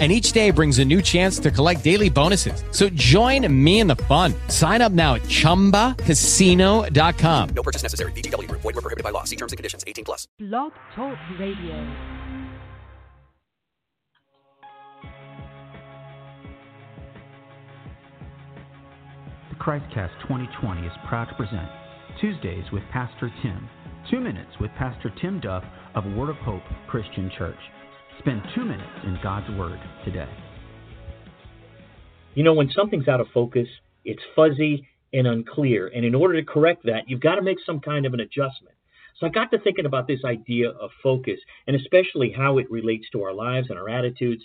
and 0.00 0.10
each 0.10 0.32
day 0.32 0.50
brings 0.50 0.80
a 0.80 0.84
new 0.84 1.00
chance 1.00 1.38
to 1.38 1.52
collect 1.52 1.84
daily 1.84 2.10
bonuses. 2.10 2.64
So 2.72 2.88
join 2.88 3.46
me 3.64 3.78
in 3.78 3.86
the 3.86 3.94
fun. 3.96 4.34
Sign 4.48 4.82
up 4.82 4.90
now 4.90 5.14
at 5.14 5.22
ChumbaCasino.com. 5.22 7.48
No 7.54 7.62
purchase 7.62 7.84
necessary. 7.84 8.10
VGW. 8.12 8.50
Void 8.50 8.64
were 8.64 8.72
prohibited 8.72 9.04
by 9.04 9.10
law. 9.10 9.22
See 9.22 9.36
terms 9.36 9.52
and 9.52 9.56
conditions. 9.56 9.84
18 9.86 10.04
plus. 10.04 10.26
Blog 10.40 10.72
Talk 10.96 11.16
Radio. 11.38 11.94
The 19.50 19.56
Christcast 19.60 20.10
2020 20.22 20.86
is 20.86 20.92
proud 21.08 21.26
to 21.26 21.34
present 21.36 21.68
Tuesdays 22.20 22.64
with 22.72 22.82
Pastor 22.92 23.30
Tim. 23.42 23.68
Two 24.10 24.20
minutes 24.20 24.50
with 24.60 24.70
Pastor 24.72 25.12
Tim 25.20 25.40
Duff 25.40 25.64
of 25.94 26.04
Word 26.16 26.30
of 26.30 26.36
Hope 26.38 26.62
Christian 26.88 27.30
Church. 27.38 27.58
Spend 28.24 28.40
two 28.54 28.64
minutes 28.64 28.88
in 29.04 29.18
God's 29.22 29.50
Word 29.50 29.78
today. 30.02 30.30
You 32.34 32.42
know, 32.42 32.54
when 32.54 32.70
something's 32.70 33.06
out 33.06 33.20
of 33.20 33.26
focus, 33.34 33.68
it's 34.02 34.22
fuzzy 34.34 34.88
and 35.12 35.26
unclear. 35.26 35.88
And 35.94 36.06
in 36.06 36.14
order 36.14 36.40
to 36.40 36.46
correct 36.46 36.86
that, 36.86 37.02
you've 37.06 37.20
got 37.20 37.34
to 37.34 37.42
make 37.42 37.58
some 37.66 37.80
kind 37.80 38.06
of 38.06 38.14
an 38.14 38.20
adjustment. 38.20 38.76
So 39.20 39.26
I 39.26 39.28
got 39.28 39.50
to 39.50 39.58
thinking 39.58 39.84
about 39.84 40.06
this 40.06 40.20
idea 40.24 40.70
of 40.70 40.88
focus 41.02 41.38
and 41.66 41.76
especially 41.76 42.32
how 42.34 42.56
it 42.56 42.70
relates 42.70 43.04
to 43.12 43.22
our 43.24 43.34
lives 43.34 43.66
and 43.68 43.78
our 43.78 43.90
attitudes. 43.90 44.42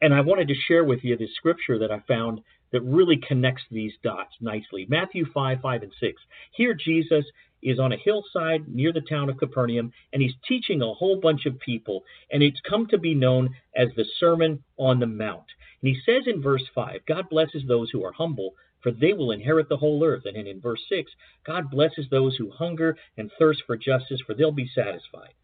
And 0.00 0.14
I 0.14 0.20
wanted 0.20 0.46
to 0.46 0.54
share 0.68 0.84
with 0.84 1.00
you 1.02 1.16
this 1.16 1.34
scripture 1.34 1.80
that 1.80 1.90
I 1.90 1.98
found 2.06 2.42
that 2.70 2.82
really 2.82 3.16
connects 3.26 3.64
these 3.68 3.94
dots 4.04 4.34
nicely. 4.40 4.86
Matthew 4.88 5.24
5, 5.34 5.58
5, 5.60 5.82
and 5.82 5.92
6. 5.98 6.22
Here, 6.52 6.72
Jesus 6.72 7.24
is 7.62 7.78
on 7.78 7.92
a 7.92 7.96
hillside 7.96 8.68
near 8.68 8.92
the 8.92 9.00
town 9.00 9.28
of 9.28 9.38
Capernaum, 9.38 9.92
and 10.12 10.22
he's 10.22 10.34
teaching 10.46 10.82
a 10.82 10.94
whole 10.94 11.20
bunch 11.20 11.46
of 11.46 11.58
people, 11.58 12.04
and 12.30 12.42
it's 12.42 12.60
come 12.68 12.86
to 12.88 12.98
be 12.98 13.14
known 13.14 13.54
as 13.76 13.88
the 13.96 14.04
Sermon 14.18 14.62
on 14.76 15.00
the 15.00 15.06
Mount. 15.06 15.46
And 15.82 15.88
he 15.94 16.00
says 16.04 16.24
in 16.26 16.42
verse 16.42 16.64
5, 16.74 17.06
God 17.06 17.28
blesses 17.28 17.64
those 17.66 17.90
who 17.90 18.04
are 18.04 18.12
humble, 18.12 18.54
for 18.82 18.92
they 18.92 19.12
will 19.12 19.32
inherit 19.32 19.68
the 19.68 19.76
whole 19.76 20.04
earth. 20.04 20.22
And 20.24 20.36
in 20.36 20.60
verse 20.60 20.82
6, 20.88 21.10
God 21.44 21.70
blesses 21.70 22.06
those 22.10 22.36
who 22.36 22.50
hunger 22.50 22.96
and 23.16 23.30
thirst 23.38 23.62
for 23.66 23.76
justice, 23.76 24.20
for 24.26 24.34
they'll 24.34 24.52
be 24.52 24.70
satisfied. 24.72 25.34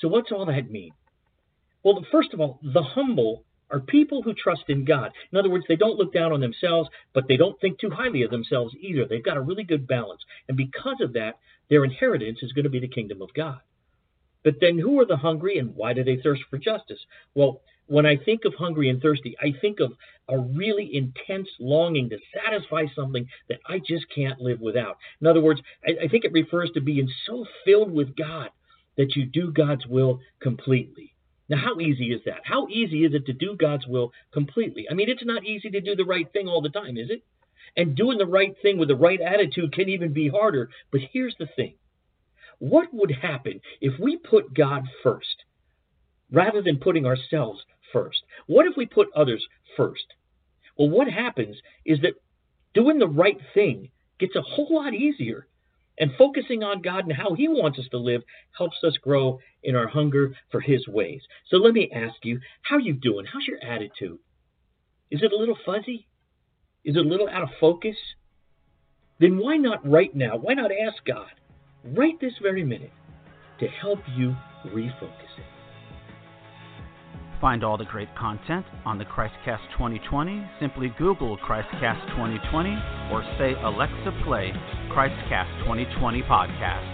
So, 0.00 0.08
what's 0.08 0.32
all 0.32 0.46
that 0.46 0.70
mean? 0.70 0.92
Well, 1.82 2.04
first 2.10 2.32
of 2.32 2.40
all, 2.40 2.60
the 2.62 2.82
humble 2.82 3.44
are 3.74 3.80
people 3.80 4.22
who 4.22 4.32
trust 4.34 4.64
in 4.68 4.84
God. 4.84 5.10
In 5.32 5.38
other 5.38 5.50
words, 5.50 5.64
they 5.68 5.76
don't 5.76 5.98
look 5.98 6.12
down 6.12 6.32
on 6.32 6.40
themselves, 6.40 6.88
but 7.12 7.24
they 7.28 7.36
don't 7.36 7.60
think 7.60 7.78
too 7.78 7.90
highly 7.90 8.22
of 8.22 8.30
themselves 8.30 8.74
either. 8.80 9.04
They've 9.04 9.24
got 9.24 9.36
a 9.36 9.42
really 9.42 9.64
good 9.64 9.86
balance. 9.86 10.22
And 10.48 10.56
because 10.56 11.00
of 11.00 11.12
that, 11.14 11.38
their 11.68 11.84
inheritance 11.84 12.38
is 12.42 12.52
going 12.52 12.64
to 12.64 12.70
be 12.70 12.80
the 12.80 12.88
kingdom 12.88 13.20
of 13.20 13.34
God. 13.34 13.58
But 14.44 14.56
then 14.60 14.78
who 14.78 15.00
are 15.00 15.06
the 15.06 15.16
hungry 15.16 15.58
and 15.58 15.74
why 15.74 15.92
do 15.94 16.04
they 16.04 16.18
thirst 16.22 16.42
for 16.50 16.58
justice? 16.58 17.00
Well, 17.34 17.62
when 17.86 18.06
I 18.06 18.16
think 18.16 18.44
of 18.44 18.54
hungry 18.54 18.88
and 18.88 19.00
thirsty, 19.02 19.36
I 19.40 19.54
think 19.60 19.80
of 19.80 19.92
a 20.28 20.38
really 20.38 20.94
intense 20.94 21.48
longing 21.58 22.10
to 22.10 22.18
satisfy 22.32 22.84
something 22.94 23.26
that 23.48 23.60
I 23.68 23.78
just 23.78 24.06
can't 24.14 24.40
live 24.40 24.60
without. 24.60 24.98
In 25.20 25.26
other 25.26 25.40
words, 25.40 25.60
I, 25.84 26.04
I 26.04 26.08
think 26.08 26.24
it 26.24 26.32
refers 26.32 26.70
to 26.74 26.80
being 26.80 27.08
so 27.26 27.44
filled 27.64 27.92
with 27.92 28.16
God 28.16 28.50
that 28.96 29.16
you 29.16 29.26
do 29.26 29.50
God's 29.50 29.86
will 29.86 30.20
completely. 30.40 31.13
Now, 31.48 31.58
how 31.58 31.78
easy 31.78 32.06
is 32.06 32.22
that? 32.24 32.40
How 32.44 32.68
easy 32.68 33.04
is 33.04 33.12
it 33.14 33.26
to 33.26 33.32
do 33.32 33.56
God's 33.56 33.86
will 33.86 34.12
completely? 34.32 34.86
I 34.90 34.94
mean, 34.94 35.10
it's 35.10 35.24
not 35.24 35.44
easy 35.44 35.70
to 35.70 35.80
do 35.80 35.94
the 35.94 36.04
right 36.04 36.30
thing 36.32 36.48
all 36.48 36.62
the 36.62 36.70
time, 36.70 36.96
is 36.96 37.10
it? 37.10 37.22
And 37.76 37.96
doing 37.96 38.18
the 38.18 38.26
right 38.26 38.54
thing 38.62 38.78
with 38.78 38.88
the 38.88 38.96
right 38.96 39.20
attitude 39.20 39.72
can 39.72 39.88
even 39.88 40.12
be 40.12 40.28
harder. 40.28 40.70
But 40.90 41.02
here's 41.12 41.34
the 41.38 41.48
thing 41.56 41.74
what 42.58 42.88
would 42.92 43.10
happen 43.10 43.60
if 43.80 43.98
we 44.00 44.16
put 44.16 44.54
God 44.54 44.84
first 45.02 45.44
rather 46.30 46.62
than 46.62 46.78
putting 46.78 47.04
ourselves 47.04 47.60
first? 47.92 48.22
What 48.46 48.66
if 48.66 48.76
we 48.76 48.86
put 48.86 49.08
others 49.14 49.46
first? 49.76 50.06
Well, 50.78 50.90
what 50.90 51.08
happens 51.08 51.56
is 51.84 52.00
that 52.00 52.14
doing 52.74 52.98
the 52.98 53.08
right 53.08 53.38
thing 53.54 53.90
gets 54.18 54.36
a 54.36 54.42
whole 54.42 54.68
lot 54.70 54.94
easier. 54.94 55.46
And 55.98 56.10
focusing 56.18 56.62
on 56.62 56.82
God 56.82 57.04
and 57.04 57.12
how 57.12 57.34
He 57.34 57.48
wants 57.48 57.78
us 57.78 57.86
to 57.90 57.98
live 57.98 58.22
helps 58.56 58.78
us 58.82 58.96
grow 58.96 59.38
in 59.62 59.76
our 59.76 59.88
hunger 59.88 60.34
for 60.50 60.60
His 60.60 60.88
ways. 60.88 61.22
So 61.48 61.56
let 61.58 61.74
me 61.74 61.90
ask 61.94 62.16
you, 62.24 62.40
how 62.62 62.76
are 62.76 62.80
you 62.80 62.94
doing? 62.94 63.26
How's 63.32 63.46
your 63.46 63.62
attitude? 63.62 64.18
Is 65.10 65.22
it 65.22 65.32
a 65.32 65.36
little 65.36 65.58
fuzzy? 65.64 66.08
is 66.84 66.96
it 66.96 67.04
a 67.04 67.08
little 67.08 67.28
out 67.28 67.42
of 67.42 67.48
focus, 67.60 67.96
then 69.18 69.38
why 69.38 69.56
not 69.56 69.88
right 69.88 70.14
now? 70.14 70.36
Why 70.36 70.54
not 70.54 70.70
ask 70.70 71.04
God 71.04 71.30
right 71.84 72.20
this 72.20 72.34
very 72.42 72.62
minute 72.62 72.92
to 73.60 73.66
help 73.66 74.00
you 74.16 74.36
refocus 74.66 75.38
it? 75.38 75.53
Find 77.44 77.62
all 77.62 77.76
the 77.76 77.84
great 77.84 78.08
content 78.16 78.64
on 78.86 78.96
the 78.96 79.04
Christcast 79.04 79.60
2020. 79.76 80.48
Simply 80.60 80.94
Google 80.96 81.36
Christcast 81.36 82.00
2020 82.16 82.70
or 83.12 83.22
say, 83.36 83.52
Alexa, 83.62 84.18
play 84.24 84.50
Christcast 84.88 85.58
2020 85.58 86.22
podcast. 86.22 86.93